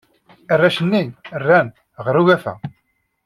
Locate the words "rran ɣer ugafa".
1.43-2.53